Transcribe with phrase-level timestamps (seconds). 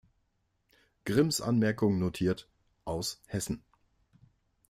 [1.05, 2.49] Grimms Anmerkung notiert
[2.85, 3.61] "Aus Hessen".